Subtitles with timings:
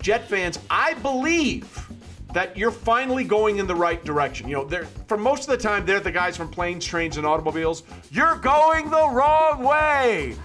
[0.00, 1.86] Jet fans, I believe
[2.32, 4.48] that you're finally going in the right direction.
[4.48, 7.26] You know, they're for most of the time they're the guys from planes, trains, and
[7.26, 7.82] automobiles.
[8.10, 10.36] You're going the wrong way.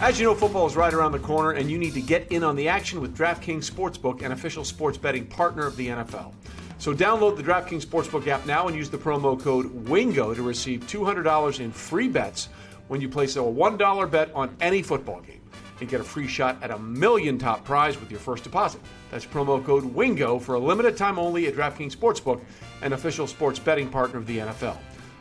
[0.00, 2.42] As you know, football is right around the corner, and you need to get in
[2.42, 6.32] on the action with DraftKings Sportsbook, an official sports betting partner of the NFL.
[6.78, 10.86] So download the DraftKings Sportsbook app now and use the promo code WINGO to receive
[10.86, 12.48] $200 in free bets
[12.86, 15.38] when you place a $1 bet on any football game
[15.80, 18.80] and get a free shot at a million top prize with your first deposit.
[19.10, 22.40] That's promo code WINGO for a limited time only at DraftKings Sportsbook,
[22.82, 24.76] an official sports betting partner of the NFL.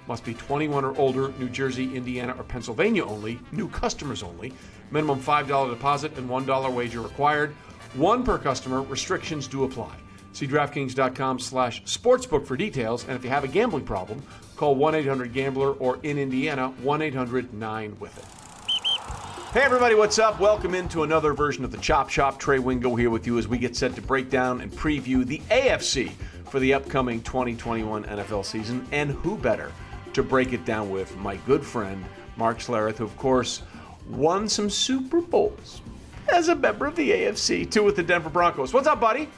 [0.07, 4.53] Must be 21 or older, New Jersey, Indiana, or Pennsylvania only, new customers only.
[4.89, 7.51] Minimum $5 deposit and $1 wager required.
[7.95, 9.95] One per customer, restrictions do apply.
[10.31, 14.21] See DraftKings.com slash sportsbook for details, and if you have a gambling problem,
[14.55, 18.36] call 1-800-GAMBLER or in Indiana, 1-800-9-WITH-IT.
[19.53, 20.41] Hey everybody, what's up?
[20.41, 22.37] Welcome into another version of the Chop Shop.
[22.37, 25.39] Trey Wingo here with you as we get set to break down and preview the
[25.49, 26.11] AFC
[26.49, 28.85] for the upcoming 2021 NFL season.
[28.91, 29.71] And who better
[30.11, 32.03] to break it down with my good friend
[32.35, 33.61] Mark Schlereth, who of course
[34.09, 35.81] won some Super Bowls
[36.27, 38.73] as a member of the AFC, too, with the Denver Broncos.
[38.73, 39.29] What's up, buddy?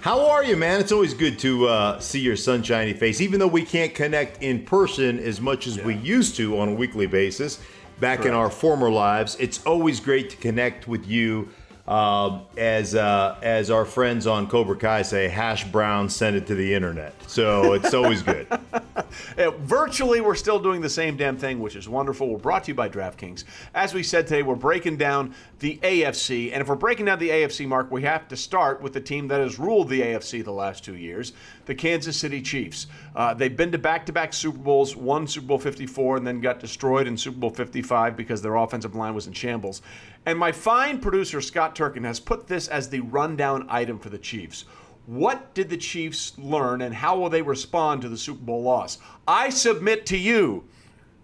[0.00, 0.80] How are you, man?
[0.80, 4.64] It's always good to uh, see your sunshiny face, even though we can't connect in
[4.64, 5.84] person as much as yeah.
[5.84, 7.60] we used to on a weekly basis
[8.00, 8.28] back Correct.
[8.28, 9.36] in our former lives.
[9.38, 11.48] It's always great to connect with you.
[11.90, 16.54] Uh, as uh, as our friends on Cobra Kai say, hash brown send it to
[16.54, 17.12] the internet.
[17.26, 18.46] So it's always good.
[19.58, 22.28] virtually, we're still doing the same damn thing, which is wonderful.
[22.28, 23.42] We're brought to you by DraftKings.
[23.74, 27.30] As we said today, we're breaking down the AFC, and if we're breaking down the
[27.30, 30.52] AFC, Mark, we have to start with the team that has ruled the AFC the
[30.52, 31.32] last two years,
[31.66, 32.86] the Kansas City Chiefs.
[33.16, 37.06] Uh, they've been to back-to-back Super Bowls, won Super Bowl 54, and then got destroyed
[37.06, 39.82] in Super Bowl 55 because their offensive line was in shambles.
[40.26, 44.18] And my fine producer, Scott Turkin, has put this as the rundown item for the
[44.18, 44.64] Chiefs.
[45.06, 48.98] What did the Chiefs learn and how will they respond to the Super Bowl loss?
[49.26, 50.64] I submit to you,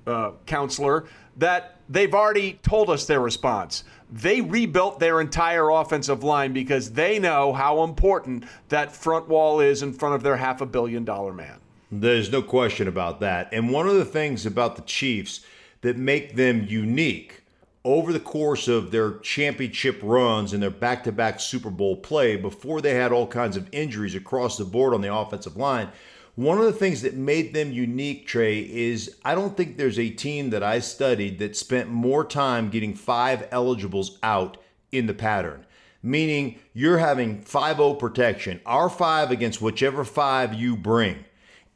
[0.07, 1.07] uh, counselor,
[1.37, 3.85] that they've already told us their response.
[4.11, 9.83] They rebuilt their entire offensive line because they know how important that front wall is
[9.83, 11.59] in front of their half a billion dollar man.
[11.93, 13.49] There's no question about that.
[13.53, 15.45] And one of the things about the Chiefs
[15.83, 17.43] that make them unique
[17.87, 22.35] over the course of their championship runs and their back to back Super Bowl play,
[22.35, 25.89] before they had all kinds of injuries across the board on the offensive line,
[26.35, 30.11] one of the things that made them unique, Trey, is I don't think there's a
[30.11, 34.57] team that I studied that spent more time getting five eligibles out
[34.91, 35.65] in the pattern.
[36.03, 41.25] Meaning you're having 5 0 protection, our 5 against whichever five you bring.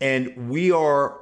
[0.00, 1.20] And we are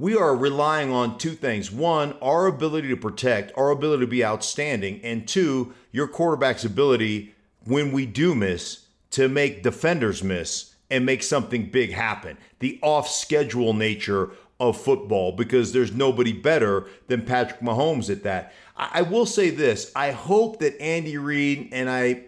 [0.00, 1.70] we are relying on two things.
[1.70, 7.34] One, our ability to protect, our ability to be outstanding, and two, your quarterback's ability
[7.66, 12.38] when we do miss to make defenders miss and make something big happen.
[12.60, 18.54] The off schedule nature of football because there's nobody better than Patrick Mahomes at that.
[18.78, 22.22] I, will say this I hope that Andy Reid, and I,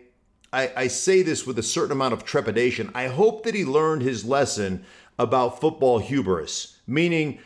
[0.52, 4.02] I, I say this with a certain amount of trepidation, I hope that he learned
[4.02, 4.84] his lesson
[5.18, 7.38] about football hubris, meaning,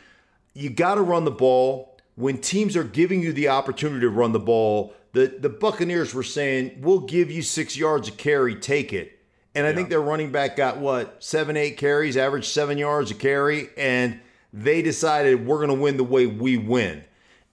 [0.57, 1.97] you got to run the ball.
[2.15, 6.23] When teams are giving you the opportunity to run the ball, the, the Buccaneers were
[6.23, 9.19] saying, we'll give you six yards of carry, take it.
[9.55, 9.77] And I yeah.
[9.77, 13.69] think their running back got what, seven, eight carries, average seven yards a carry.
[13.77, 14.21] And
[14.53, 17.05] they decided we're going to win the way we win.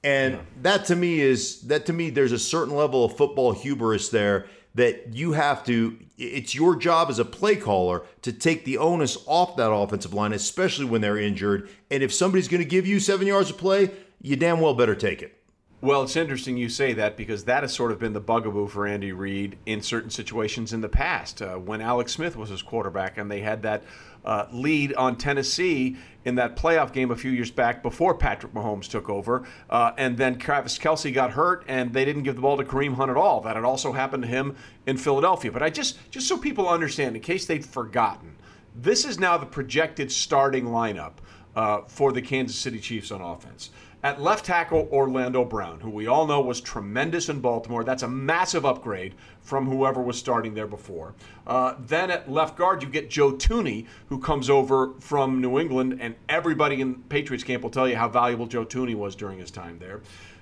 [0.04, 0.42] And yeah.
[0.62, 4.48] that to me is, that to me, there's a certain level of football hubris there
[4.76, 9.18] that you have to it's your job as a play caller to take the onus
[9.26, 13.00] off that offensive line especially when they're injured and if somebody's going to give you
[13.00, 13.90] 7 yards of play
[14.22, 15.44] you damn well better take it
[15.84, 18.88] well, it's interesting you say that because that has sort of been the bugaboo for
[18.88, 21.42] Andy Reid in certain situations in the past.
[21.42, 23.84] Uh, when Alex Smith was his quarterback and they had that
[24.26, 28.88] uh, lead on Tennessee in that playoff game a few years back before Patrick Mahomes
[28.88, 29.46] took over.
[29.70, 32.96] Uh, and then Travis Kelce got hurt and they didn't give the ball to Kareem
[32.96, 33.42] Hunt at all.
[33.42, 34.56] That had also happened to him
[34.88, 35.52] in Philadelphia.
[35.52, 38.36] But I just, just so people understand, in case they'd forgotten,
[38.76, 41.14] this is now the projected starting lineup
[41.56, 43.70] uh, for the Kansas City Chiefs on offense.
[44.04, 47.86] At left tackle, Orlando Brown, who we all know was tremendous in Baltimore.
[47.86, 51.14] That's a massive upgrade from whoever was starting there before.
[51.48, 56.00] Uh, then at left guard, you get Joe Thuney, who comes over from New England,
[56.02, 59.52] and everybody in Patriots camp will tell you how valuable Joe Thuney was during his
[59.52, 60.02] time there.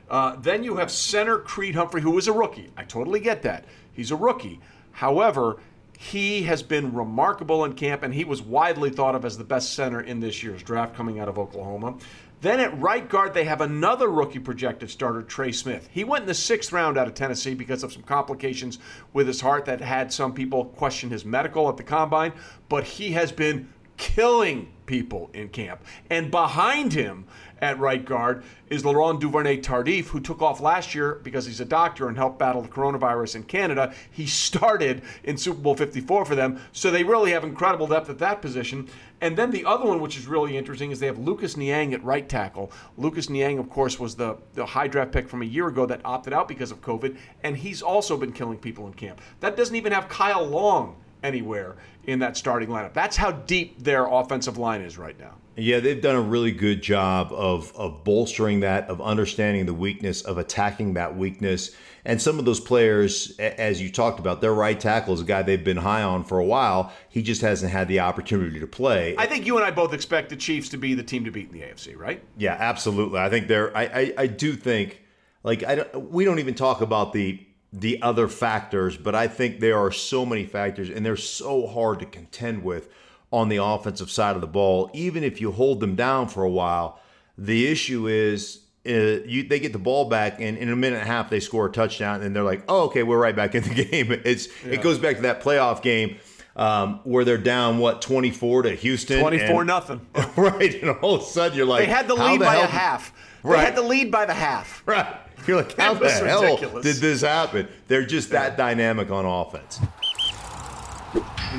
[0.09, 2.71] Uh, then you have center Creed Humphrey, who is a rookie.
[2.75, 3.65] I totally get that.
[3.93, 4.59] He's a rookie.
[4.91, 5.57] However,
[6.01, 9.75] he has been remarkable in camp, and he was widely thought of as the best
[9.75, 11.93] center in this year's draft coming out of Oklahoma.
[12.41, 15.87] Then at right guard, they have another rookie projected starter, Trey Smith.
[15.91, 18.79] He went in the sixth round out of Tennessee because of some complications
[19.13, 22.33] with his heart that had some people question his medical at the combine,
[22.67, 23.71] but he has been
[24.01, 25.79] killing people in camp.
[26.09, 27.25] And behind him
[27.61, 31.65] at right guard is Laurent Duvernay Tardif, who took off last year because he's a
[31.65, 33.93] doctor and helped battle the coronavirus in Canada.
[34.09, 38.17] He started in Super Bowl 54 for them, so they really have incredible depth at
[38.17, 38.89] that position.
[39.21, 42.03] And then the other one, which is really interesting, is they have Lucas Niang at
[42.03, 42.71] right tackle.
[42.97, 46.01] Lucas Niang, of course, was the, the high draft pick from a year ago that
[46.03, 49.21] opted out because of COVID, and he's also been killing people in camp.
[49.41, 51.75] That doesn't even have Kyle Long anywhere
[52.05, 52.93] in that starting lineup.
[52.93, 55.35] That's how deep their offensive line is right now.
[55.55, 60.21] Yeah, they've done a really good job of of bolstering that, of understanding the weakness,
[60.21, 61.75] of attacking that weakness.
[62.03, 65.43] And some of those players, as you talked about, their right tackle is a guy
[65.43, 66.91] they've been high on for a while.
[67.09, 69.13] He just hasn't had the opportunity to play.
[69.19, 71.51] I think you and I both expect the Chiefs to be the team to beat
[71.51, 72.23] in the AFC, right?
[72.37, 73.19] Yeah, absolutely.
[73.19, 73.75] I think they're.
[73.75, 75.01] I I, I do think
[75.43, 79.59] like I don't, we don't even talk about the the other factors, but I think
[79.59, 82.89] there are so many factors, and they're so hard to contend with
[83.31, 84.89] on the offensive side of the ball.
[84.93, 86.99] Even if you hold them down for a while,
[87.37, 91.07] the issue is uh, you, they get the ball back, and in a minute and
[91.07, 93.63] a half they score a touchdown, and they're like, "Oh, okay, we're right back in
[93.63, 94.73] the game." It's yeah.
[94.73, 96.17] it goes back to that playoff game.
[96.53, 100.01] Um, where they're down what 24 to Houston 24 and, nothing
[100.35, 102.65] right and all of a sudden you're like they had the lead the by a
[102.65, 103.57] half right.
[103.57, 105.15] they had the lead by the half right
[105.47, 106.83] you're like, how the hell ridiculous.
[106.83, 107.67] did this happen?
[107.87, 109.79] They're just that dynamic on offense.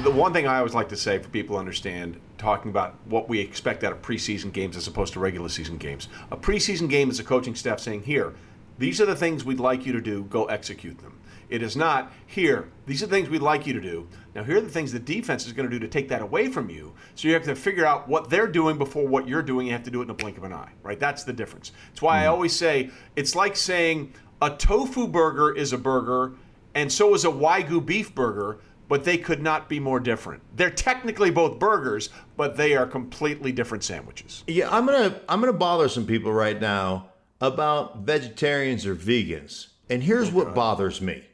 [0.03, 3.29] The one thing I always like to say for people to understand, talking about what
[3.29, 6.09] we expect out of preseason games as opposed to regular season games.
[6.31, 8.33] A preseason game is a coaching staff saying, here,
[8.79, 11.19] these are the things we'd like you to do, go execute them.
[11.53, 12.71] It is not here.
[12.87, 14.09] These are the things we'd like you to do.
[14.35, 16.49] Now, here are the things the defense is going to do to take that away
[16.49, 16.95] from you.
[17.15, 19.67] So you have to figure out what they're doing before what you're doing.
[19.67, 20.99] You have to do it in a blink of an eye, right?
[20.99, 21.73] That's the difference.
[21.91, 22.21] It's why mm.
[22.21, 22.31] I hmm.
[22.31, 26.37] always say it's like saying a tofu burger is a burger,
[26.75, 30.43] and so is a wagyu beef burger, but they could not be more different.
[30.57, 32.09] They're technically both burgers,
[32.39, 34.43] but they are completely different sandwiches.
[34.47, 37.11] Yeah, I'm gonna I'm gonna bother some people right now
[37.43, 41.25] about vegetarians or vegans, and here's oh, what bothers me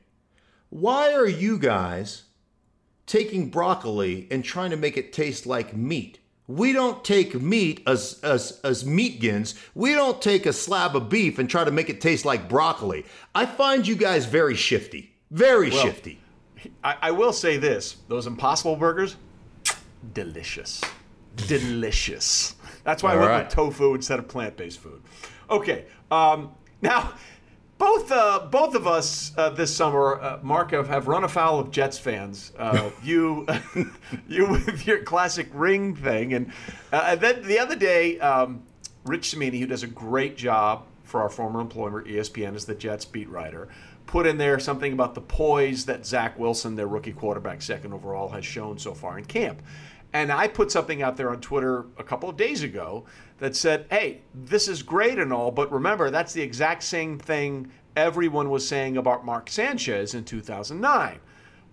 [0.70, 2.24] why are you guys
[3.06, 6.18] taking broccoli and trying to make it taste like meat?
[6.46, 9.54] We don't take meat as, as, as meatgins.
[9.74, 13.04] We don't take a slab of beef and try to make it taste like broccoli.
[13.34, 15.12] I find you guys very shifty.
[15.30, 16.20] Very well, shifty.
[16.82, 19.16] I, I will say this those impossible burgers,
[20.14, 20.80] delicious.
[21.36, 22.56] Delicious.
[22.82, 23.44] That's why All I went right.
[23.44, 25.02] with tofu instead of plant based food.
[25.50, 25.84] Okay.
[26.10, 27.12] Um, now,
[27.78, 31.70] both uh, both of us uh, this summer, uh, Mark, have, have run afoul of
[31.70, 32.52] Jets fans.
[32.58, 33.46] Uh, you
[34.28, 36.52] you with your classic ring thing, and,
[36.92, 38.62] uh, and then the other day, um,
[39.04, 43.04] Rich Cimini, who does a great job for our former employer ESPN as the Jets
[43.04, 43.68] beat writer,
[44.06, 48.28] put in there something about the poise that Zach Wilson, their rookie quarterback, second overall,
[48.28, 49.62] has shown so far in camp.
[50.12, 53.04] And I put something out there on Twitter a couple of days ago
[53.38, 57.70] that said, hey, this is great and all, but remember, that's the exact same thing
[57.96, 61.18] everyone was saying about Mark Sanchez in 2009.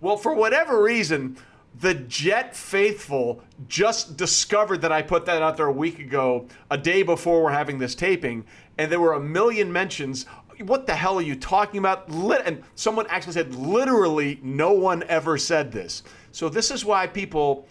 [0.00, 1.38] Well, for whatever reason,
[1.80, 6.78] the Jet faithful just discovered that I put that out there a week ago, a
[6.78, 8.44] day before we're having this taping,
[8.78, 10.26] and there were a million mentions.
[10.60, 12.08] What the hell are you talking about?
[12.08, 16.02] And someone actually said, literally, no one ever said this.
[16.32, 17.66] So, this is why people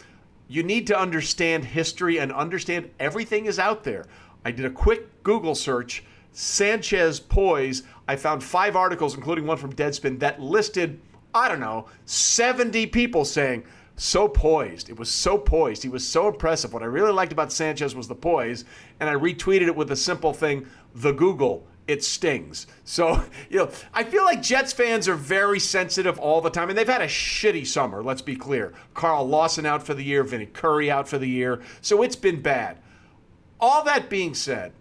[0.48, 4.06] you need to understand history and understand everything is out there.
[4.44, 7.84] I did a quick Google search, Sanchez poise.
[8.08, 11.00] I found five articles, including one from Deadspin, that listed,
[11.34, 13.64] I don't know, 70 people saying,
[13.98, 14.90] so poised.
[14.90, 15.82] It was so poised.
[15.82, 16.74] He was so impressive.
[16.74, 18.66] What I really liked about Sanchez was the poise.
[19.00, 22.68] And I retweeted it with a simple thing the Google it stings.
[22.84, 26.78] So, you know, I feel like Jets fans are very sensitive all the time, and
[26.78, 28.74] they've had a shitty summer, let's be clear.
[28.94, 32.42] Carl Lawson out for the year, Vinny Curry out for the year, so it's been
[32.42, 32.78] bad.
[33.60, 34.74] All that being said,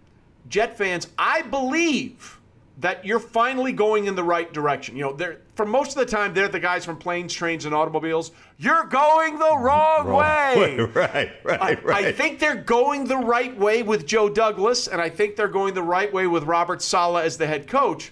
[0.47, 2.39] Jet fans, I believe
[2.77, 4.95] that you're finally going in the right direction.
[4.95, 7.73] You know, they're for most of the time they're the guys from planes, trains, and
[7.73, 8.31] automobiles.
[8.57, 10.77] You're going the wrong, wrong way.
[10.95, 12.05] Right, right, I, right.
[12.05, 15.73] I think they're going the right way with Joe Douglas, and I think they're going
[15.73, 18.11] the right way with Robert Saleh as the head coach.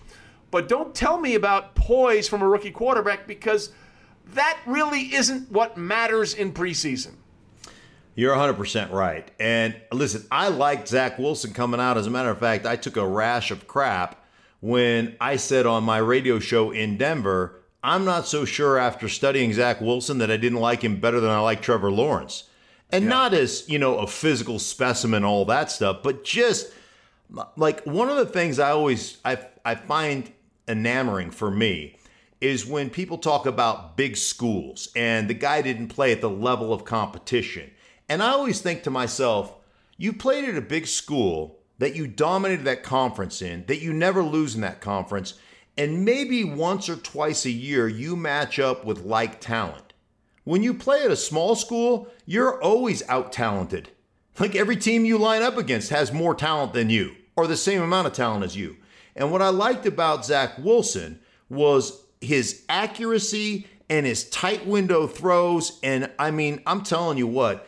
[0.51, 3.71] But don't tell me about poise from a rookie quarterback because
[4.33, 7.13] that really isn't what matters in preseason.
[8.15, 9.29] You're 100% right.
[9.39, 11.97] And listen, I liked Zach Wilson coming out.
[11.97, 14.22] As a matter of fact, I took a rash of crap
[14.63, 19.51] when I said on my radio show in Denver, I'm not so sure after studying
[19.51, 22.45] Zach Wilson that I didn't like him better than I like Trevor Lawrence.
[22.89, 23.09] And yeah.
[23.09, 26.71] not as, you know, a physical specimen, all that stuff, but just
[27.55, 30.31] Like one of the things I always I I find
[30.67, 31.97] enamoring for me
[32.41, 36.73] is when people talk about big schools and the guy didn't play at the level
[36.73, 37.71] of competition.
[38.09, 39.53] And I always think to myself,
[39.97, 44.23] you played at a big school that you dominated that conference in, that you never
[44.23, 45.33] lose in that conference,
[45.77, 49.91] and maybe once or twice a year you match up with like talent.
[50.45, 53.89] When you play at a small school, you're always out talented.
[54.39, 57.81] Like every team you line up against has more talent than you, or the same
[57.81, 58.77] amount of talent as you.
[59.13, 65.81] And what I liked about Zach Wilson was his accuracy and his tight window throws.
[65.83, 67.67] And I mean, I'm telling you what,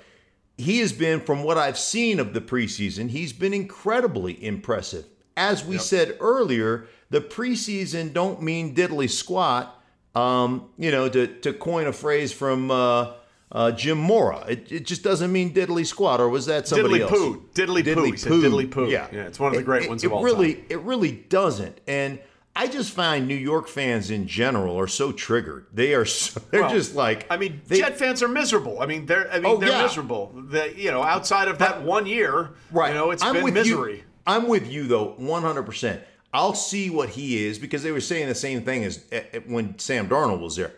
[0.58, 5.06] he has been, from what I've seen of the preseason, he's been incredibly impressive.
[5.38, 5.84] As we yep.
[5.84, 9.84] said earlier, the preseason don't mean diddly squat.
[10.16, 13.14] Um, you know, to, to coin a phrase from uh,
[13.52, 17.12] uh, Jim Mora, it, it just doesn't mean diddly squat, or was that somebody else?
[17.12, 17.38] diddly else?
[17.38, 17.50] Poo.
[17.54, 18.42] Diddly, diddly poo.
[18.42, 18.88] Diddly poo.
[18.88, 19.08] Yeah.
[19.12, 20.66] yeah, it's one of the great it, ones it, of all really, time.
[20.70, 21.82] It really doesn't.
[21.86, 22.20] And
[22.58, 25.68] I just find New York fans in general are so triggered.
[25.74, 28.82] They are so, they're well, just like I mean, they, Jet fans are miserable.
[28.82, 29.82] I mean, they're I mean, oh, they're yeah.
[29.82, 30.32] miserable.
[30.36, 32.90] They, you know, outside of that one year, right.
[32.90, 33.98] you know, it's I'm been with misery.
[33.98, 34.04] You.
[34.26, 36.02] I'm with you though, 100%.
[36.34, 39.40] I'll see what he is because they were saying the same thing as eh, eh,
[39.46, 40.74] when Sam Darnold was there.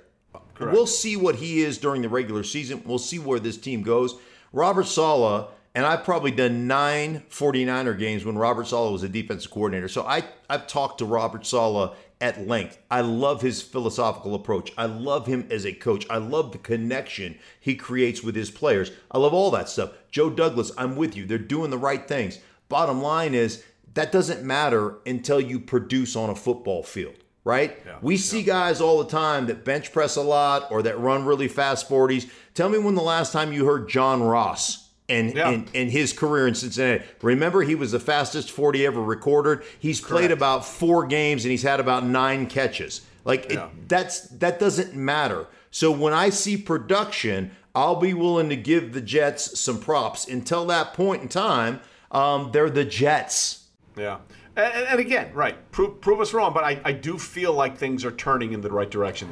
[0.54, 0.74] Correct.
[0.74, 2.82] We'll see what he is during the regular season.
[2.86, 4.16] We'll see where this team goes.
[4.52, 9.52] Robert Saleh and I've probably done nine 49er games when Robert Saleh was a defensive
[9.52, 9.88] coordinator.
[9.88, 12.80] So I, I've talked to Robert Saleh at length.
[12.90, 14.74] I love his philosophical approach.
[14.76, 16.08] I love him as a coach.
[16.10, 18.92] I love the connection he creates with his players.
[19.12, 19.92] I love all that stuff.
[20.10, 21.28] Joe Douglas, I'm with you.
[21.28, 22.40] They're doing the right things.
[22.70, 27.78] Bottom line is that doesn't matter until you produce on a football field, right?
[27.86, 28.48] Yeah, we see yeah.
[28.48, 32.28] guys all the time that bench press a lot or that run really fast 40s.
[32.56, 35.50] Tell me when the last time you heard John Ross and yeah.
[35.50, 37.04] in, in, his career in Cincinnati.
[37.22, 39.64] Remember, he was the fastest 40 ever recorded.
[39.80, 40.12] He's Correct.
[40.12, 43.06] played about four games and he's had about nine catches.
[43.24, 43.68] Like yeah.
[43.68, 45.48] it, that's that doesn't matter.
[45.72, 50.28] So when I see production, I'll be willing to give the Jets some props.
[50.28, 51.80] Until that point in time,
[52.12, 53.68] um, they're the Jets.
[53.96, 54.20] Yeah.
[54.56, 58.04] And, and again, right, prove, prove us wrong, but I, I do feel like things
[58.04, 59.30] are turning in the right direction.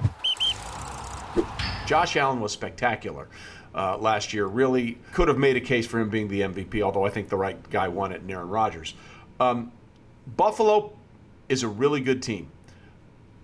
[1.88, 3.28] Josh Allen was spectacular
[3.76, 4.46] uh, last year.
[4.48, 7.38] Really could have made a case for him being the MVP, although I think the
[7.38, 8.96] right guy won it, Aaron Rodgers.
[9.40, 9.72] Um,
[10.26, 10.98] Buffalo
[11.50, 12.50] is a really good team.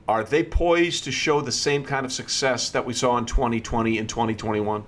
[0.07, 3.97] Are they poised to show the same kind of success that we saw in 2020
[3.97, 4.83] and 2021?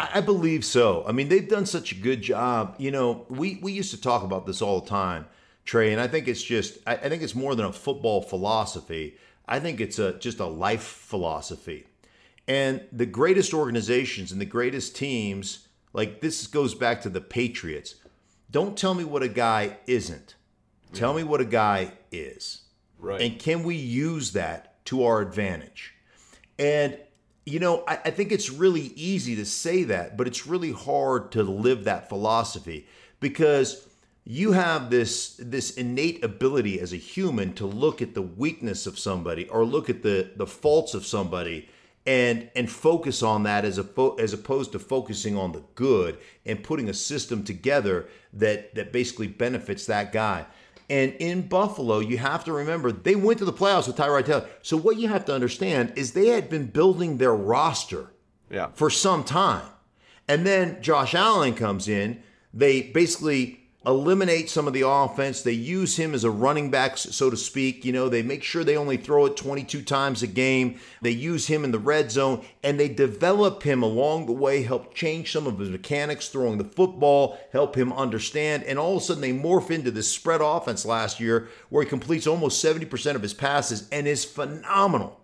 [0.00, 1.04] I believe so.
[1.06, 2.76] I mean, they've done such a good job.
[2.78, 5.26] You know, we, we used to talk about this all the time,
[5.64, 9.16] Trey, and I think it's just, I, I think it's more than a football philosophy.
[9.46, 11.87] I think it's a just a life philosophy.
[12.48, 17.96] And the greatest organizations and the greatest teams, like this goes back to the Patriots.
[18.50, 20.34] Don't tell me what a guy isn't.
[20.94, 22.62] Tell me what a guy is.
[22.98, 23.20] Right.
[23.20, 25.94] And can we use that to our advantage?
[26.58, 26.98] And,
[27.44, 31.30] you know, I, I think it's really easy to say that, but it's really hard
[31.32, 32.86] to live that philosophy
[33.20, 33.86] because
[34.24, 38.98] you have this this innate ability as a human to look at the weakness of
[38.98, 41.68] somebody or look at the the faults of somebody
[42.08, 46.16] and and focus on that as a fo- as opposed to focusing on the good
[46.46, 50.46] and putting a system together that that basically benefits that guy.
[50.88, 54.48] And in Buffalo, you have to remember they went to the playoffs with Tyrod Taylor.
[54.62, 58.10] So what you have to understand is they had been building their roster
[58.50, 58.68] yeah.
[58.72, 59.66] for some time.
[60.26, 62.22] And then Josh Allen comes in.
[62.54, 65.40] They basically eliminate some of the offense.
[65.40, 67.86] They use him as a running back, so to speak.
[67.86, 70.78] You know, they make sure they only throw it 22 times a game.
[71.00, 74.94] They use him in the red zone and they develop him along the way, help
[74.94, 78.62] change some of his mechanics throwing the football, help him understand.
[78.64, 81.88] And all of a sudden, they morph into this spread offense last year where he
[81.88, 85.18] completes almost 70% of his passes and is phenomenal.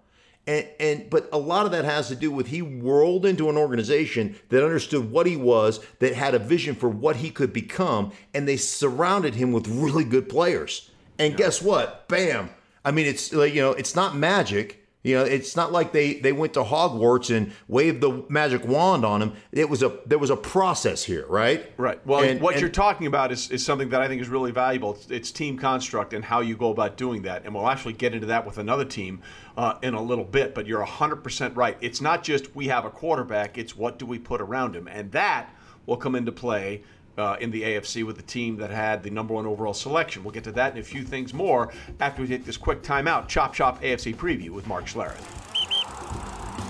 [0.47, 3.57] And, and but a lot of that has to do with he whirled into an
[3.57, 8.13] organization that understood what he was, that had a vision for what he could become,
[8.35, 10.91] and they surrounded him with really good players.
[11.19, 11.39] And yeah.
[11.39, 12.09] guess what?
[12.09, 12.51] Bam!
[12.85, 14.84] I mean, it's like you know, it's not magic.
[15.05, 19.05] You know, it's not like they they went to Hogwarts and waved the magic wand
[19.05, 19.35] on him.
[19.53, 21.71] It was a there was a process here, right?
[21.77, 22.05] Right.
[22.07, 24.51] Well, and, what and, you're talking about is, is something that I think is really
[24.51, 24.95] valuable.
[24.95, 27.45] It's, it's, team construct and how you go about doing that.
[27.45, 29.21] And we'll actually get into that with another team
[29.59, 30.55] uh, in a little bit.
[30.55, 31.77] But you're 100% right.
[31.83, 33.59] It's not just we have a quarterback.
[33.59, 36.83] It's what do we put around him, and that will come into play
[37.17, 40.25] uh, in the AFC with the team that had the number one overall selection.
[40.25, 43.29] We'll get to that and a few things more after we take this quick timeout.
[43.29, 45.45] Chop Chop AFC preview with Mark Schlereth.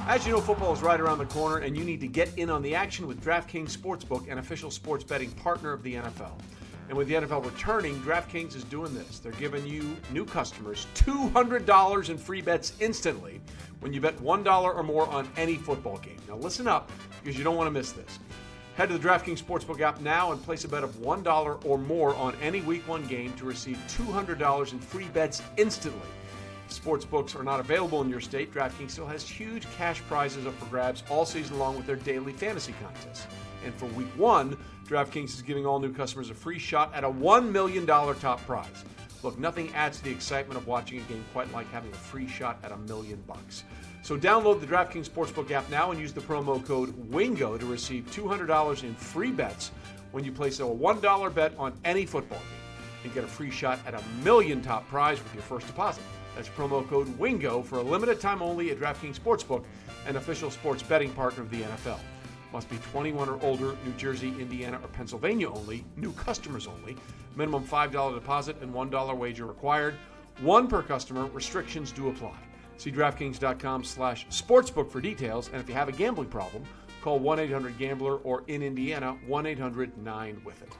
[0.06, 2.50] As you know, football is right around the corner, and you need to get in
[2.50, 6.38] on the action with DraftKings Sportsbook, an official sports betting partner of the NFL.
[6.90, 9.18] And with the NFL returning, DraftKings is doing this.
[9.18, 13.40] They're giving you new customers $200 in free bets instantly
[13.80, 16.18] when you bet $1 or more on any football game.
[16.28, 18.18] Now, listen up because you don't want to miss this.
[18.76, 22.12] Head to the DraftKings Sportsbook app now and place a bet of $1 or more
[22.16, 26.08] on any Week 1 game to receive $200 in free bets instantly.
[26.68, 30.66] Sportsbooks are not available in your state, DraftKings still has huge cash prizes up for
[30.66, 33.28] grabs all season long with their daily fantasy contests.
[33.64, 34.56] And for Week 1,
[34.88, 38.84] DraftKings is giving all new customers a free shot at a $1 million top prize.
[39.22, 42.26] Look, nothing adds to the excitement of watching a game quite like having a free
[42.26, 43.62] shot at a million bucks.
[44.04, 48.04] So download the DraftKings Sportsbook app now and use the promo code WINGO to receive
[48.10, 49.70] $200 in free bets
[50.12, 53.78] when you place a $1 bet on any football game and get a free shot
[53.86, 56.02] at a million top prize with your first deposit.
[56.36, 59.64] That's promo code WINGO for a limited time only at DraftKings Sportsbook,
[60.06, 61.98] an official sports betting partner of the NFL.
[62.52, 66.94] Must be 21 or older, New Jersey, Indiana, or Pennsylvania only, new customers only.
[67.36, 69.94] Minimum $5 deposit and $1 wager required.
[70.40, 72.36] One per customer, restrictions do apply.
[72.76, 76.64] See DraftKings.com slash sportsbook for details, and if you have a gambling problem,
[77.00, 80.76] call 1-800-GAMBLER or in Indiana, 1-800-9-WITH-IT.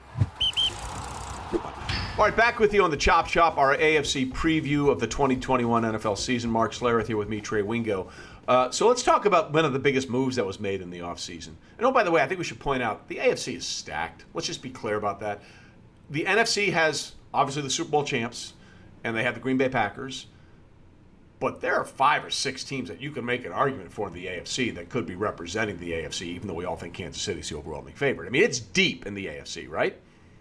[2.17, 5.83] All right, back with you on the Chop Shop, our AFC preview of the 2021
[5.83, 6.49] NFL season.
[6.49, 8.09] Mark Schlereth here with me, Trey Wingo.
[8.47, 10.99] Uh, so let's talk about one of the biggest moves that was made in the
[10.99, 11.55] offseason.
[11.77, 14.23] And oh, by the way, I think we should point out the AFC is stacked.
[14.33, 15.41] Let's just be clear about that.
[16.09, 18.53] The NFC has obviously the Super Bowl champs,
[19.03, 20.27] and they have the Green Bay Packers.
[21.45, 24.15] But there are five or six teams that you can make an argument for in
[24.15, 27.41] the AFC that could be representing the AFC, even though we all think Kansas City
[27.41, 28.25] is the overwhelming favorite.
[28.25, 29.95] I mean, it's deep in the AFC, right?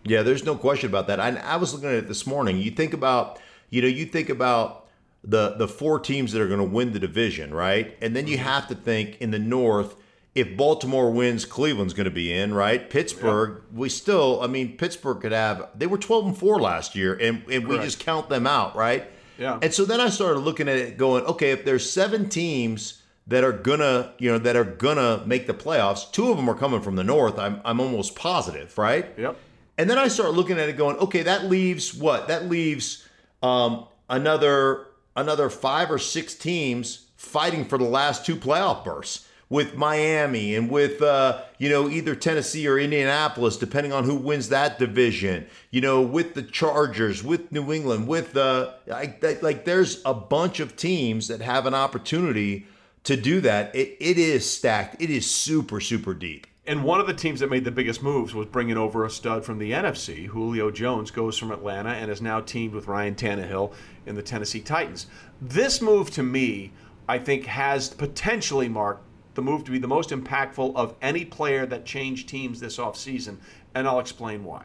[0.04, 1.20] Yeah, there's no question about that.
[1.20, 2.56] I, I was looking at it this morning.
[2.56, 4.87] You think about, you know, you think about
[5.23, 7.94] the the four teams that are going to win the division, right?
[8.00, 8.46] And then you mm-hmm.
[8.46, 9.96] have to think in the North.
[10.34, 12.88] If Baltimore wins, Cleveland's going to be in, right?
[12.88, 15.68] Pittsburgh, we still, I mean, Pittsburgh could have.
[15.76, 19.06] They were 12 and four last year, and and we just count them out, right?
[19.38, 19.59] Yeah.
[19.62, 23.43] And so then I started looking at it, going, okay, if there's seven teams that
[23.43, 26.80] are gonna, you know, that are gonna make the playoffs, two of them are coming
[26.80, 27.39] from the North.
[27.39, 29.06] I'm I'm almost positive, right?
[29.17, 29.37] Yep.
[29.78, 32.28] And then I start looking at it going, okay, that leaves what?
[32.28, 33.08] That leaves
[33.43, 39.76] um, another another five or six teams fighting for the last two playoff berths with
[39.76, 44.78] Miami and with uh, you know either Tennessee or Indianapolis, depending on who wins that
[44.78, 45.47] division.
[45.71, 50.61] You know, with the Chargers, with New England, with the like, like there's a bunch
[50.61, 52.67] of teams that have an opportunity
[53.04, 53.75] to do that.
[53.75, 55.00] It, it is stacked.
[55.00, 56.47] It is super super deep.
[56.67, 59.45] And one of the teams that made the biggest moves was bringing over a stud
[59.45, 60.26] from the NFC.
[60.26, 63.75] Julio Jones goes from Atlanta and is now teamed with Ryan Tannehill
[64.07, 65.07] in the Tennessee Titans.
[65.43, 66.73] This move to me,
[67.07, 69.02] I think, has potentially, Mark,
[69.34, 73.36] the move to be the most impactful of any player that changed teams this offseason,
[73.75, 74.64] and I'll explain why.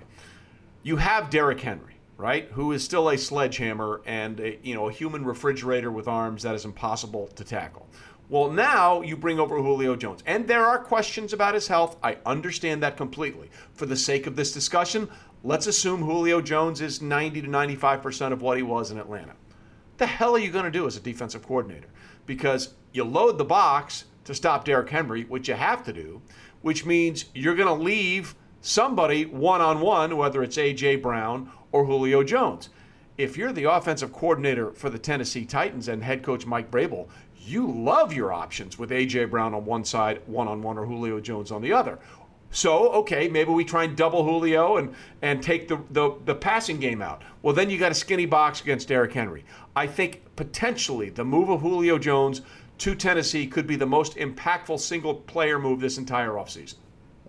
[0.83, 4.91] You have Derrick Henry, right, who is still a sledgehammer and a, you know a
[4.91, 7.87] human refrigerator with arms that is impossible to tackle.
[8.29, 10.21] Well, now you bring over Julio Jones.
[10.27, 11.97] And there are questions about his health.
[12.03, 13.49] I understand that completely.
[13.73, 15.09] For the sake of this discussion,
[15.43, 19.33] let's assume Julio Jones is 90 to 95% of what he was in Atlanta.
[19.97, 21.87] The hell are you going to do as a defensive coordinator?
[22.27, 26.21] Because you load the box to stop Derrick Henry, which you have to do,
[26.61, 30.97] which means you're going to leave somebody one on one, whether it's A.J.
[30.97, 32.69] Brown or Julio Jones.
[33.17, 37.65] If you're the offensive coordinator for the Tennessee Titans and head coach Mike Vrabel, you
[37.65, 39.25] love your options with A.J.
[39.25, 41.97] Brown on one side, one on one, or Julio Jones on the other.
[42.51, 46.79] So, okay, maybe we try and double Julio and, and take the, the, the passing
[46.79, 47.23] game out.
[47.41, 49.43] Well, then you got a skinny box against Derrick Henry.
[49.75, 52.41] I think potentially the move of Julio Jones
[52.79, 56.75] to Tennessee could be the most impactful single player move this entire offseason.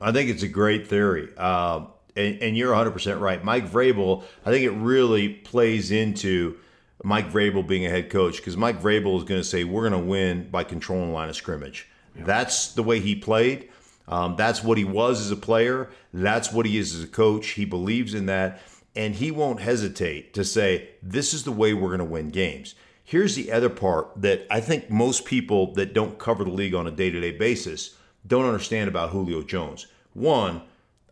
[0.00, 1.28] I think it's a great theory.
[1.36, 1.86] Uh,
[2.16, 3.44] and, and, you're 100% right.
[3.44, 6.56] Mike Vrabel, I think it really plays into
[7.04, 10.00] Mike Vrabel being a head coach because Mike Vrabel is going to say, we're going
[10.00, 11.88] to win by controlling the line of scrimmage.
[12.16, 12.24] Yeah.
[12.24, 13.68] That's the way he played.
[14.08, 15.90] Um, that's what he was as a player.
[16.12, 17.50] That's what he is as a coach.
[17.50, 18.60] He believes in that.
[18.96, 22.74] And he won't hesitate to say, this is the way we're going to win games.
[23.10, 26.86] Here's the other part that I think most people that don't cover the league on
[26.86, 29.88] a day to day basis don't understand about Julio Jones.
[30.12, 30.62] One,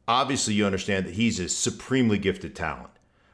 [0.06, 2.92] obviously, you understand that he's a supremely gifted talent.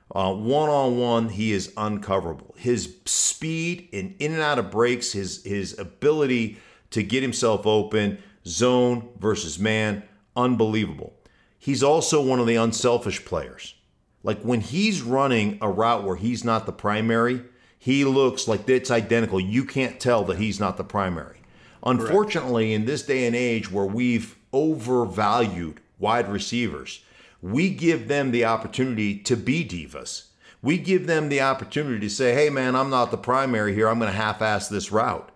[0.08, 2.54] One on one, he is uncoverable.
[2.56, 6.56] His speed and in and out of breaks, his his ability
[6.92, 11.12] to get himself open, zone versus man, unbelievable.
[11.58, 13.74] He's also one of the unselfish players.
[14.22, 17.42] Like when he's running a route where he's not the primary,
[17.84, 19.38] he looks like it's identical.
[19.38, 21.36] You can't tell that he's not the primary.
[21.84, 22.80] Unfortunately, Correct.
[22.80, 27.04] in this day and age where we've overvalued wide receivers,
[27.42, 30.28] we give them the opportunity to be divas.
[30.62, 33.90] We give them the opportunity to say, hey, man, I'm not the primary here.
[33.90, 35.28] I'm going to half ass this route.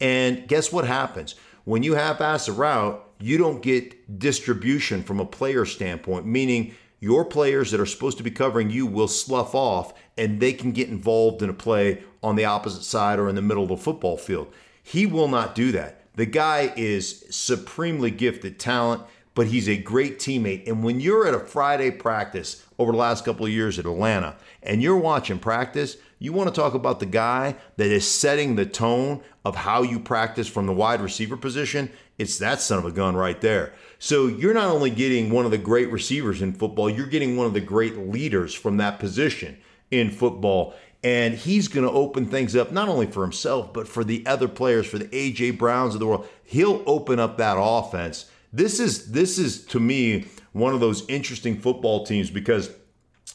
[0.00, 1.34] And guess what happens?
[1.64, 6.76] When you half ass a route, you don't get distribution from a player standpoint, meaning
[7.00, 10.72] your players that are supposed to be covering you will slough off and they can
[10.72, 13.76] get involved in a play on the opposite side or in the middle of the
[13.76, 14.52] football field.
[14.82, 16.02] He will not do that.
[16.14, 19.02] The guy is supremely gifted talent,
[19.34, 20.66] but he's a great teammate.
[20.66, 24.36] And when you're at a Friday practice over the last couple of years at Atlanta
[24.62, 28.64] and you're watching practice, you want to talk about the guy that is setting the
[28.64, 31.90] tone of how you practice from the wide receiver position.
[32.16, 33.74] It's that son of a gun right there.
[33.98, 37.46] So you're not only getting one of the great receivers in football, you're getting one
[37.46, 39.58] of the great leaders from that position
[39.90, 40.74] in football.
[41.04, 44.48] And he's going to open things up not only for himself, but for the other
[44.48, 46.26] players, for the AJ Browns of the world.
[46.42, 48.30] He'll open up that offense.
[48.52, 52.70] This is this is to me one of those interesting football teams because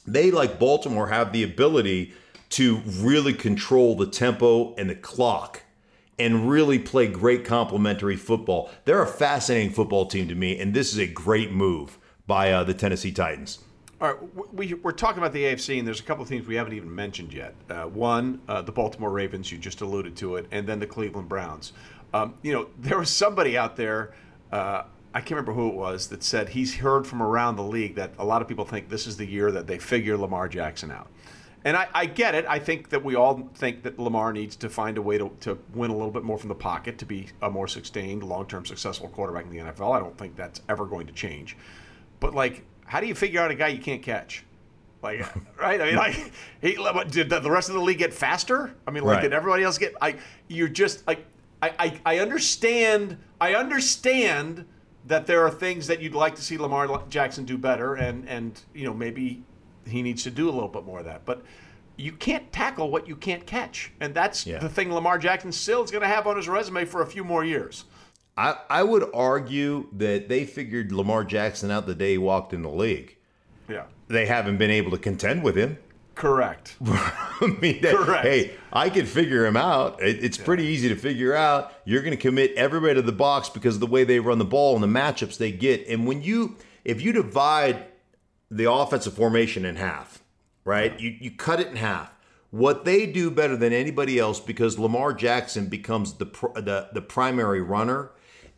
[0.08, 2.14] they like Baltimore have the ability
[2.50, 5.62] to really control the tempo and the clock
[6.20, 8.70] and really play great complementary football.
[8.86, 12.64] They're a fascinating football team to me, and this is a great move by uh,
[12.64, 13.60] the Tennessee Titans.
[14.02, 16.56] All right, we, we're talking about the AFC, and there's a couple of teams we
[16.56, 17.54] haven't even mentioned yet.
[17.70, 21.30] Uh, one, uh, the Baltimore Ravens, you just alluded to it, and then the Cleveland
[21.30, 21.74] Browns.
[22.12, 24.16] Um, you know, there was somebody out there,
[24.52, 27.94] uh, I can't remember who it was, that said he's heard from around the league
[27.94, 30.90] that a lot of people think this is the year that they figure Lamar Jackson
[30.90, 31.08] out.
[31.64, 32.44] And I, I, get it.
[32.50, 35.60] I think that we all think that Lamar needs to find a way to, to
[35.76, 38.66] win a little bit more from the pocket to be a more sustained, long term
[38.66, 39.96] successful quarterback in the NFL.
[39.96, 41.56] I don't think that's ever going to change.
[42.20, 44.44] But, like, how do you figure out a guy you can't catch?
[45.02, 45.26] Like,
[45.58, 45.80] right?
[45.80, 46.78] I mean, like, he,
[47.10, 48.76] did the rest of the league get faster?
[48.86, 49.22] I mean, like, right.
[49.22, 49.94] did everybody else get?
[50.02, 50.18] I,
[50.50, 51.26] you're just like,
[51.62, 53.18] I, I, I understand.
[53.40, 54.66] I understand
[55.08, 58.62] that there are things that you'd like to see Lamar Jackson do better, and and
[58.74, 59.42] you know maybe
[59.88, 61.24] he needs to do a little bit more of that.
[61.24, 61.46] But
[61.96, 64.60] you can't tackle what you can't catch, and that's yeah.
[64.60, 67.24] the thing Lamar Jackson still is going to have on his resume for a few
[67.24, 67.86] more years.
[68.42, 72.64] I, I would argue that they figured Lamar Jackson out the day he walked in
[72.64, 73.16] the league.
[73.70, 75.78] Yeah, they haven't been able to contend with him.
[76.16, 76.76] Correct.
[76.86, 78.26] I mean, that, Correct.
[78.26, 80.02] Hey, I could figure him out.
[80.02, 80.46] It, it's yeah.
[80.46, 81.74] pretty easy to figure out.
[81.86, 84.46] You're going to commit everybody to the box because of the way they run the
[84.46, 85.88] ball and the matchups they get.
[85.88, 87.86] And when you, if you divide
[88.52, 90.22] the offensive formation in half,
[90.66, 91.00] right?
[91.00, 92.14] You you cut it in half.
[92.52, 96.26] What they do better than anybody else, because Lamar Jackson becomes the
[96.56, 98.12] the, the primary runner,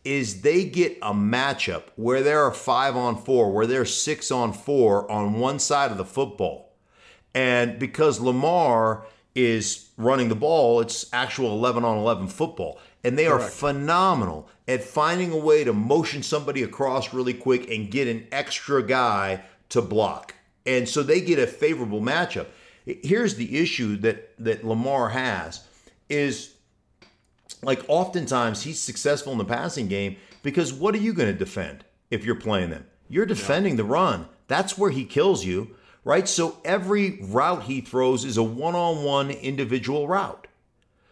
[0.04, 4.52] is they get a matchup where there are five on four, where there's six on
[4.52, 6.74] four on one side of the football,
[7.34, 12.78] and because Lamar is running the ball, it's actual 11 on 11 football.
[13.02, 13.44] And they Correct.
[13.44, 18.26] are phenomenal at finding a way to motion somebody across really quick and get an
[18.32, 20.34] extra guy to block.
[20.64, 22.46] And so they get a favorable matchup.
[22.86, 25.66] Here's the issue that that Lamar has
[26.08, 26.54] is
[27.64, 31.84] like oftentimes he's successful in the passing game because what are you going to defend
[32.10, 32.86] if you're playing them?
[33.08, 33.78] You're defending yeah.
[33.78, 34.28] the run.
[34.48, 35.74] That's where he kills you,
[36.04, 36.28] right?
[36.28, 40.46] So every route he throws is a one-on-one individual route.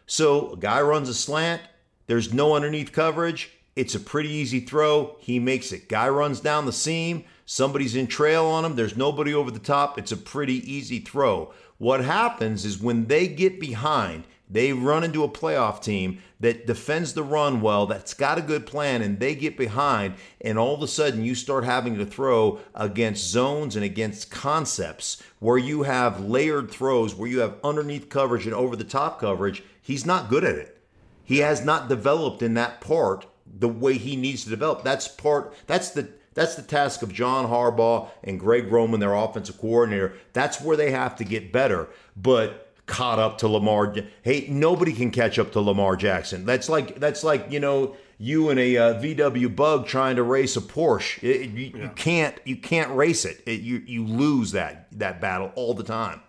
[0.06, 1.62] So a guy runs a slant,
[2.06, 5.16] there's no underneath coverage, it's a pretty easy throw.
[5.20, 5.88] He makes it.
[5.88, 7.24] Guy runs down the seam.
[7.46, 8.76] Somebody's in trail on him.
[8.76, 9.98] There's nobody over the top.
[9.98, 11.52] It's a pretty easy throw.
[11.78, 17.14] What happens is when they get behind, they run into a playoff team that defends
[17.14, 20.82] the run well, that's got a good plan, and they get behind, and all of
[20.82, 26.20] a sudden you start having to throw against zones and against concepts where you have
[26.20, 29.62] layered throws, where you have underneath coverage and over the top coverage.
[29.80, 30.78] He's not good at it.
[31.24, 34.82] He has not developed in that part the way he needs to develop.
[34.82, 35.54] That's part.
[35.66, 40.14] That's the that's the task of John Harbaugh and Greg Roman, their offensive coordinator.
[40.32, 41.88] That's where they have to get better.
[42.16, 43.94] But caught up to Lamar.
[44.20, 46.44] Hey, nobody can catch up to Lamar Jackson.
[46.44, 50.58] That's like that's like you know you and a uh, VW Bug trying to race
[50.58, 51.22] a Porsche.
[51.22, 51.82] It, you, yeah.
[51.84, 53.42] you, can't you can't race it.
[53.46, 53.62] it.
[53.62, 56.20] You you lose that that battle all the time.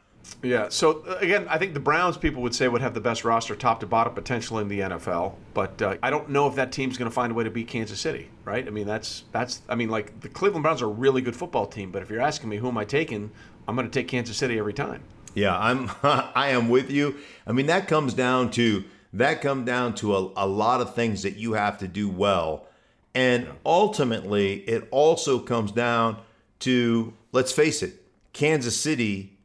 [0.41, 0.69] Yeah.
[0.69, 3.57] So uh, again, I think the Browns people would say would have the best roster,
[3.57, 5.33] top to bottom, potential in the NFL.
[5.53, 7.67] But uh, I don't know if that team's going to find a way to beat
[7.67, 8.65] Kansas City, right?
[8.65, 9.63] I mean, that's that's.
[9.67, 12.21] I mean, like the Cleveland Browns are a really good football team, but if you're
[12.21, 13.31] asking me who am I taking,
[13.67, 15.03] I'm going to take Kansas City every time.
[15.33, 15.89] Yeah, I'm.
[16.03, 17.15] I am with you.
[17.47, 21.23] I mean, that comes down to that come down to a, a lot of things
[21.23, 22.67] that you have to do well,
[23.13, 26.17] and ultimately, it also comes down
[26.59, 29.37] to let's face it, Kansas City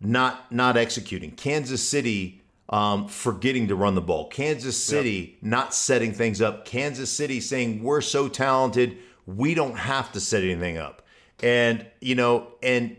[0.00, 1.32] not not executing.
[1.32, 4.28] Kansas City um, forgetting to run the ball.
[4.28, 5.42] Kansas City yep.
[5.42, 6.64] not setting things up.
[6.64, 8.98] Kansas City saying we're so talented
[9.36, 11.02] we don't have to set anything up.
[11.42, 12.96] And, you know, and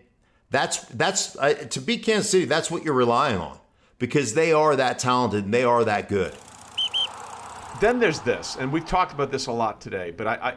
[0.50, 3.60] that's, that's, uh, to beat Kansas City, that's what you're relying on
[4.00, 6.34] because they are that talented and they are that good.
[7.82, 10.54] Then there's this, and we've talked about this a lot today, but I, I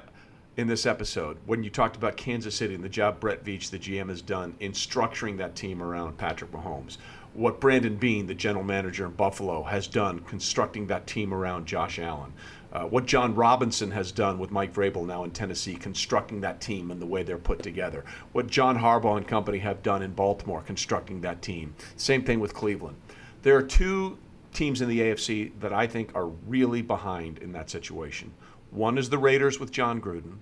[0.56, 3.78] in this episode when you talked about Kansas City and the job Brett Veach, the
[3.78, 6.98] GM, has done in structuring that team around Patrick Mahomes.
[7.34, 11.98] What Brandon Beane, the general manager in Buffalo, has done constructing that team around Josh
[11.98, 12.32] Allen.
[12.72, 16.90] Uh, what Jon Robinson has done with Mike Vrabel now in Tennessee, constructing that team
[16.90, 18.04] and the way they're put together.
[18.32, 21.74] What John Harbaugh and company have done in Baltimore, constructing that team.
[21.96, 22.96] Same thing with Cleveland.
[23.42, 24.16] There are two
[24.54, 28.32] teams in the AFC that I think are really behind in that situation.
[28.70, 30.38] One is the Raiders with Jon Gruden.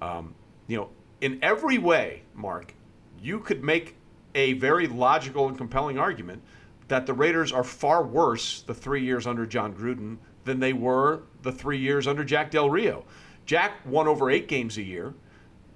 [0.00, 0.34] Um,
[0.66, 2.74] you know, in every way, Mark,
[3.20, 3.94] you could make
[4.34, 6.42] a very logical and compelling argument
[6.88, 10.16] that the Raiders are far worse the three years under Jon Gruden
[10.48, 13.04] than they were the three years under Jack Del Rio.
[13.46, 15.14] Jack won over eight games a year.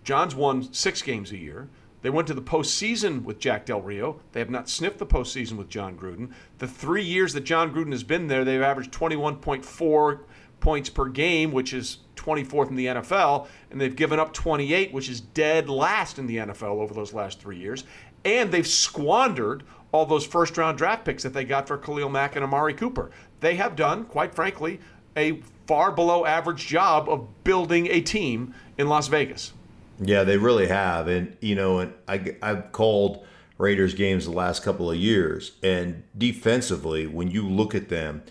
[0.02, 1.68] Jon's won six games a year.
[2.02, 4.20] They went to the postseason with Jack Del Rio.
[4.32, 6.32] They have not sniffed the postseason with Jon Gruden.
[6.58, 10.18] The three years that Jon Gruden has been there, they've averaged 21.4
[10.58, 15.08] points per game, which is 24th in the NFL, and they've given up 28, which
[15.08, 17.84] is dead last in the NFL over those last three years.
[18.24, 22.34] And they've squandered all those first round draft picks that they got for Khalil Mack
[22.34, 23.10] and Amari Cooper.
[23.40, 24.80] They have done, quite frankly,
[25.16, 29.52] a far below average job of building a team in Las Vegas.
[30.00, 31.06] Yeah, they really have.
[31.06, 33.24] And, you know, and I, I've called
[33.58, 35.52] Raiders games the last couple of years.
[35.62, 38.22] And defensively, when you look at them,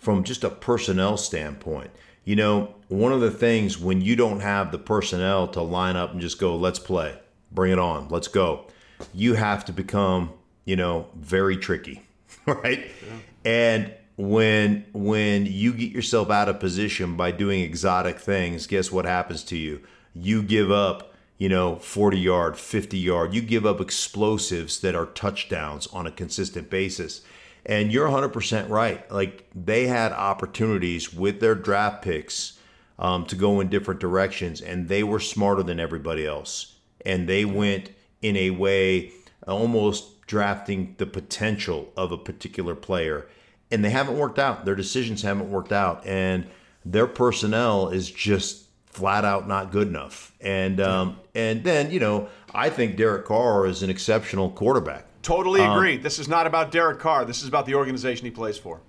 [0.00, 1.90] from just a personnel standpoint.
[2.24, 6.12] You know, one of the things when you don't have the personnel to line up
[6.12, 7.18] and just go, let's play,
[7.52, 8.66] bring it on, let's go,
[9.14, 10.32] you have to become,
[10.70, 12.00] you know, very tricky,
[12.46, 12.86] right?
[13.04, 13.18] Yeah.
[13.44, 19.04] And when when you get yourself out of position by doing exotic things, guess what
[19.04, 19.80] happens to you?
[20.14, 23.34] You give up, you know, 40 yard, 50 yard.
[23.34, 27.22] You give up explosives that are touchdowns on a consistent basis.
[27.66, 29.10] And you're 100% right.
[29.10, 32.60] Like they had opportunities with their draft picks
[32.96, 36.76] um, to go in different directions, and they were smarter than everybody else.
[37.04, 37.90] And they went
[38.22, 39.12] in a way
[39.46, 43.26] almost drafting the potential of a particular player.
[43.70, 44.64] And they haven't worked out.
[44.64, 46.06] Their decisions haven't worked out.
[46.06, 46.46] And
[46.84, 50.32] their personnel is just flat out not good enough.
[50.40, 55.06] And um, and then you know I think Derek Carr is an exceptional quarterback.
[55.22, 55.96] Totally um, agree.
[55.96, 57.24] Um, this is not about Derek Carr.
[57.24, 58.80] This is about the organization he plays for.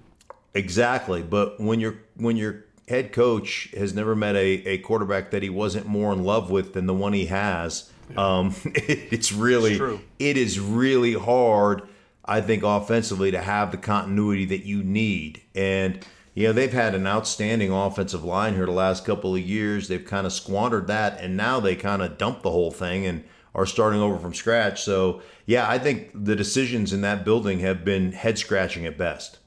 [0.54, 1.22] Exactly.
[1.22, 5.50] But when your when your head coach has never met a, a quarterback that he
[5.50, 8.38] wasn't more in love with than the one he has, yeah.
[8.38, 11.84] um, it, it's really it's it is really hard.
[12.24, 16.06] I think offensively to have the continuity that you need and.
[16.34, 19.90] You know, they've had an outstanding offensive line here the last couple of years.
[19.90, 23.26] They've kind of squandered that, and now they kind of dump the whole thing and
[23.54, 24.82] are starting over from scratch.
[24.82, 29.40] So, yeah, I think the decisions in that building have been head scratching at best.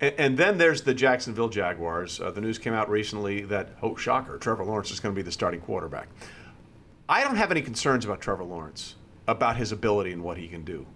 [0.00, 2.20] And, and, then there's the Jacksonville Jaguars.
[2.20, 5.24] Uh, the news came out recently that, oh, shocker, Trevor Lawrence is going to be
[5.24, 6.08] the starting quarterback.
[7.08, 10.62] I don't have any concerns about Trevor Lawrence, about his ability and what he can
[10.62, 10.86] do.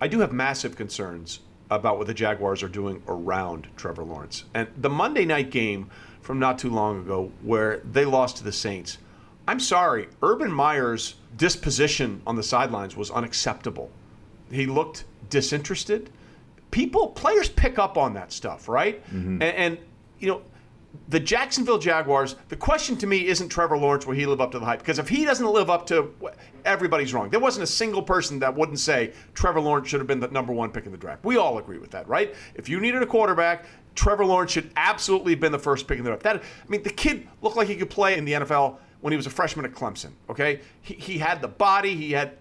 [0.00, 4.44] I do have massive concerns about what the Jaguars are doing around Trevor Lawrence.
[4.54, 8.52] And the Monday night game from not too long ago, where they lost to the
[8.52, 8.98] Saints,
[9.46, 13.90] I'm sorry, Urban Meyer's disposition on the sidelines was unacceptable.
[14.50, 16.10] He looked disinterested.
[16.70, 19.04] People, players pick up on that stuff, right?
[19.06, 19.42] Mm-hmm.
[19.42, 19.78] And, and,
[20.18, 20.42] you know,
[21.08, 24.58] the Jacksonville Jaguars, the question to me isn't Trevor Lawrence will he live up to
[24.58, 24.80] the hype?
[24.80, 26.14] Because if he doesn't live up to
[26.64, 27.30] everybody's wrong.
[27.30, 30.52] There wasn't a single person that wouldn't say Trevor Lawrence should have been the number
[30.52, 31.24] one pick in the draft.
[31.24, 32.34] We all agree with that, right?
[32.54, 36.04] If you needed a quarterback, Trevor Lawrence should absolutely have been the first pick in
[36.04, 36.22] the draft.
[36.22, 39.16] That I mean, the kid looked like he could play in the NFL when he
[39.16, 40.10] was a freshman at Clemson.
[40.28, 42.36] Okay, he, he had the body, he had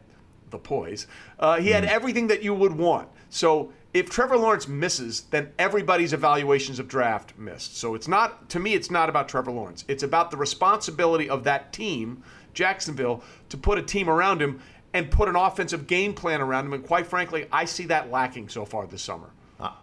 [0.50, 1.08] the poise,
[1.40, 1.88] uh, he had mm.
[1.88, 3.08] everything that you would want.
[3.30, 7.78] So if Trevor Lawrence misses, then everybody's evaluations of draft missed.
[7.78, 9.84] So it's not to me, it's not about Trevor Lawrence.
[9.88, 12.24] It's about the responsibility of that team,
[12.54, 14.62] Jacksonville, to put a team around him
[14.94, 16.74] and put an offensive game plan around him.
[16.74, 19.30] And quite frankly, I see that lacking so far this summer.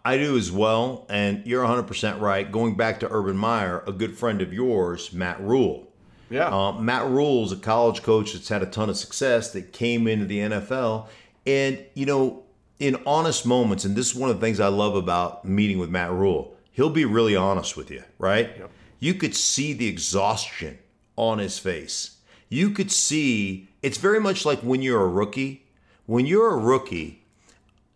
[0.04, 2.50] I do as well, and you're 100% right.
[2.50, 5.86] Going back to Urban Meyer, a good friend of yours, Matt Rhule.
[6.30, 6.48] yeah.
[6.48, 10.24] Uh, Matt Rhule's a college coach that's had a ton of success that came into
[10.24, 11.08] the NFL.
[11.46, 12.45] And, you know,
[12.78, 15.90] in honest moments, and this is one of the things I love about meeting with
[15.90, 18.50] Matt Rhule, he'll be really honest with you, right?
[18.58, 18.70] Yep.
[18.98, 20.78] You could see the exhaustion
[21.16, 22.16] on his face.
[22.48, 25.64] You could see it's very much like when you're a rookie.
[26.06, 27.24] When you're a rookie,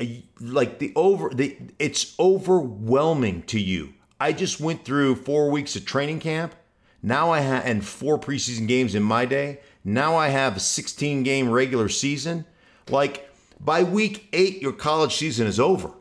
[0.01, 0.05] uh,
[0.41, 3.95] like the over the it's overwhelming to you.
[4.19, 6.55] I just went through 4 weeks of training camp
[7.03, 9.61] Now I have and four preseason games in my day.
[9.85, 12.45] Now I have a 16 game regular season.
[12.89, 13.30] Like
[13.61, 15.93] by week eight, your college season is over.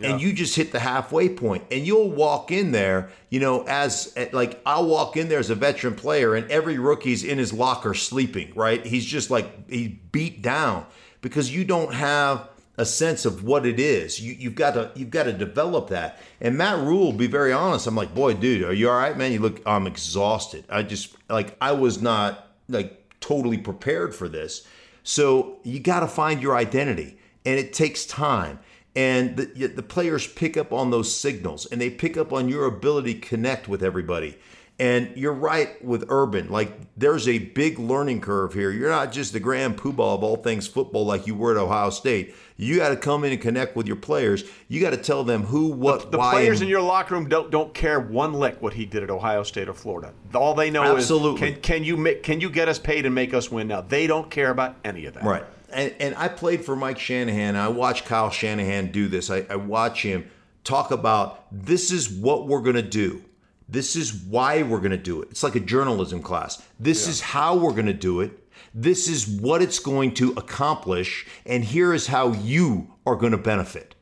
[0.00, 1.62] And you just hit the halfway point.
[1.70, 5.54] and you'll walk in there, you know, as like I'll walk in there as a
[5.54, 8.84] veteran player, and every rookie's in his locker sleeping, right?
[8.84, 10.86] He's just like he's beat down
[11.20, 12.48] because you don't have
[12.78, 14.20] a sense of what it is.
[14.20, 16.18] You, you've got to you've got to develop that.
[16.40, 19.30] And Matt Rhule, be very honest, I'm like, boy, dude, are you all right, man?
[19.30, 20.64] You look, I'm exhausted.
[20.68, 24.66] I just like I was not like totally prepared for this.
[25.02, 28.60] So you got to find your identity, and it takes time.
[28.94, 32.66] And the, the players pick up on those signals, and they pick up on your
[32.66, 34.38] ability to connect with everybody.
[34.82, 36.50] And you're right with Urban.
[36.50, 38.72] Like, there's a big learning curve here.
[38.72, 41.90] You're not just the grand poobah of all things football like you were at Ohio
[41.90, 42.34] State.
[42.56, 44.42] You got to come in and connect with your players.
[44.66, 46.32] You got to tell them who, what, the, the why.
[46.32, 49.10] players and- in your locker room don't don't care one lick what he did at
[49.10, 50.12] Ohio State or Florida.
[50.34, 51.48] All they know Absolutely.
[51.48, 53.82] is can, can you make, can you get us paid and make us win now?
[53.82, 55.22] They don't care about any of that.
[55.22, 55.44] Right.
[55.72, 57.54] And, and I played for Mike Shanahan.
[57.54, 59.30] I watched Kyle Shanahan do this.
[59.30, 60.28] I, I watch him
[60.64, 63.22] talk about this is what we're going to do.
[63.72, 65.28] This is why we're going to do it.
[65.30, 66.62] It's like a journalism class.
[66.78, 68.38] This is how we're going to do it.
[68.74, 71.26] This is what it's going to accomplish.
[71.46, 73.94] And here is how you are going to benefit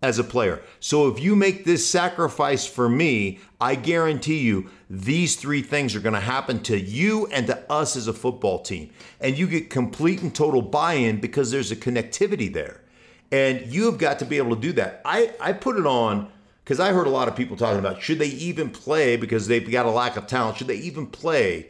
[0.00, 0.62] as a player.
[0.78, 6.00] So if you make this sacrifice for me, I guarantee you these three things are
[6.00, 8.90] going to happen to you and to us as a football team.
[9.20, 12.82] And you get complete and total buy in because there's a connectivity there.
[13.32, 15.02] And you have got to be able to do that.
[15.04, 16.30] I, I put it on
[16.68, 19.70] because I heard a lot of people talking about should they even play because they've
[19.70, 20.58] got a lack of talent?
[20.58, 21.68] Should they even play,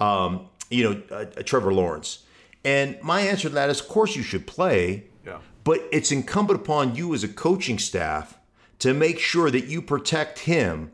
[0.00, 2.24] um, you know, uh, uh, Trevor Lawrence?
[2.64, 5.04] And my answer to that is, of course, you should play.
[5.26, 5.40] Yeah.
[5.64, 8.38] But it's incumbent upon you as a coaching staff
[8.78, 10.92] to make sure that you protect him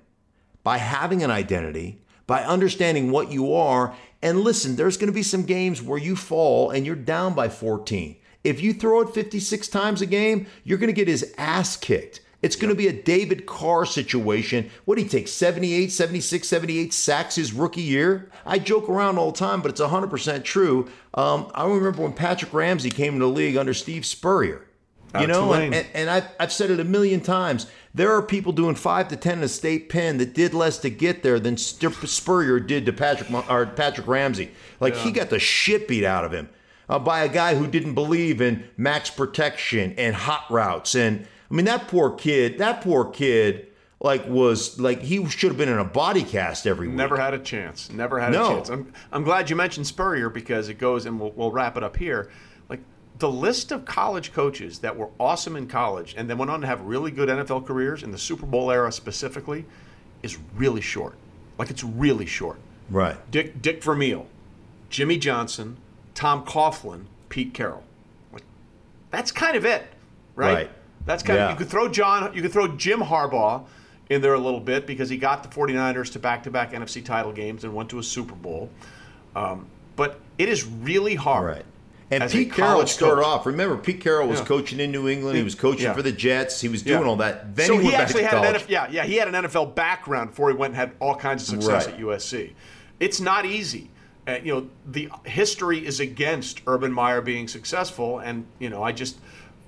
[0.64, 3.94] by having an identity, by understanding what you are.
[4.20, 7.48] And listen, there's going to be some games where you fall and you're down by
[7.48, 8.16] 14.
[8.42, 12.20] If you throw it 56 times a game, you're going to get his ass kicked.
[12.44, 14.70] It's going to be a David Carr situation.
[14.84, 15.28] What did he take?
[15.28, 18.30] 78, 76, 78 sacks his rookie year?
[18.44, 20.90] I joke around all the time, but it's 100% true.
[21.14, 24.66] Um, I remember when Patrick Ramsey came into the league under Steve Spurrier.
[25.18, 27.66] You know, and, and, and I've, I've said it a million times.
[27.94, 30.90] There are people doing five to ten in a state pen that did less to
[30.90, 34.50] get there than Spurrier did to Patrick or Patrick Ramsey.
[34.80, 36.48] Like he got the shit beat out of him
[36.88, 40.94] uh, by a guy who didn't believe in max protection and hot routes.
[40.96, 42.58] And I mean that poor kid.
[42.58, 43.68] That poor kid.
[44.00, 46.96] Like was like he should have been in a body cast every week.
[46.96, 47.90] Never had a chance.
[47.90, 48.44] Never had No.
[48.50, 48.68] a chance.
[48.70, 51.96] I'm, I'm glad you mentioned Spurrier because it goes, and we'll, we'll wrap it up
[51.96, 52.28] here.
[52.68, 52.80] Like
[53.20, 56.66] the list of college coaches that were awesome in college and then went on to
[56.66, 59.64] have really good NFL careers in the Super Bowl era specifically
[60.24, 61.14] is really short.
[61.56, 62.58] Like it's really short.
[62.90, 63.16] Right.
[63.30, 64.26] Dick Dick Vermeil,
[64.90, 65.76] Jimmy Johnson,
[66.14, 67.84] Tom Coughlin, Pete Carroll.
[68.32, 68.42] Like
[69.12, 69.86] that's kind of it,
[70.34, 70.54] right?
[70.54, 70.70] Right.
[71.06, 71.44] That's kind Yeah.
[71.46, 73.64] of you could throw John you could throw Jim Harbaugh
[74.10, 77.64] in there a little bit because he got the 49ers to back-to-back NFC title games
[77.64, 78.68] and went to a Super Bowl.
[79.34, 81.46] Um, but it is really hard.
[81.56, 81.64] Right.
[82.10, 83.24] And Pete Carroll started coach.
[83.26, 83.46] off.
[83.46, 84.44] Remember, Pete Carroll was Yeah.
[84.46, 85.36] coaching in New England.
[85.38, 85.94] He was coaching Yeah.
[85.94, 86.60] for the Jets.
[86.60, 87.08] He was doing Yeah.
[87.08, 87.56] all that.
[87.56, 88.54] Then so he he, went back actually to had an.
[88.54, 91.42] NFL, yeah, yeah, he had an NFL background before he went and had all kinds
[91.42, 91.94] of success Right.
[91.94, 92.52] at USC.
[93.00, 93.90] It's not easy.
[94.28, 98.92] Uh, you know, the history is against Urban Meyer being successful, and you know, I
[98.92, 99.16] just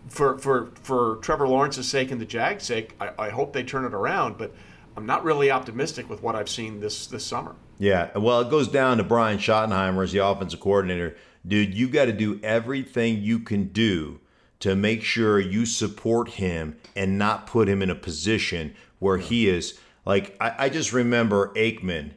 [0.09, 3.85] for for for Trevor Lawrence's sake and the Jags' sake, I, I hope they turn
[3.85, 4.39] it around.
[4.39, 4.55] But
[4.97, 7.55] I'm not really optimistic with what I've seen this this summer.
[7.79, 11.17] Yeah, well, it goes down to Brian Schottenheimer as the offensive coordinator.
[11.47, 14.21] Dude, you got to do everything you can do
[14.61, 19.49] to make sure you support him and not put him in a position where he
[19.49, 20.37] is like.
[20.41, 22.13] I, I just remember Aikman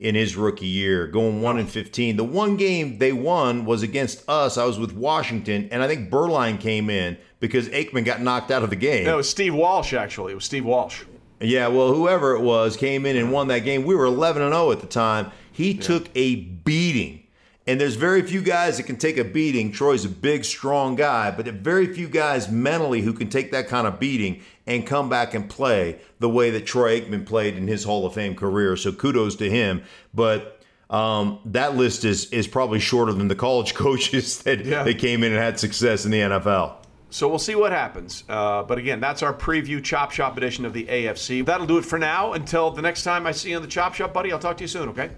[0.00, 2.16] in his rookie year going one and fifteen.
[2.16, 4.58] The one game they won was against us.
[4.58, 7.16] I was with Washington, and I think Burline came in
[7.48, 9.04] because Aikman got knocked out of the game.
[9.04, 10.32] No, it was Steve Walsh actually.
[10.32, 11.02] It was Steve Walsh.
[11.40, 13.84] Yeah, well, whoever it was came in and won that game.
[13.84, 15.30] We were 11 and 0 at the time.
[15.52, 17.20] He took a beating.
[17.66, 19.72] And there's very few guys that can take a beating.
[19.72, 23.86] Troy's a big, strong guy, but very few guys mentally who can take that kind
[23.86, 27.84] of beating and come back and play the way that Troy Aikman played in his
[27.84, 28.76] Hall of Fame career.
[28.76, 29.82] So kudos to him.
[30.12, 30.60] But
[30.90, 34.82] um, that list is is probably shorter than the college coaches that, Yeah.
[34.82, 36.74] that came in and had success in the NFL.
[37.14, 38.24] So we'll see what happens.
[38.28, 41.46] Uh, but again, that's our preview Chop Shop edition of the AFC.
[41.46, 42.32] That'll do it for now.
[42.32, 44.64] Until the next time I see you on the Chop Shop, buddy, I'll talk to
[44.64, 45.10] you soon, okay?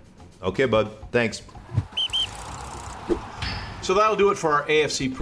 [0.43, 0.91] Okay, bud.
[1.11, 1.41] Thanks.
[3.81, 5.21] So that'll do it for our AFC preview.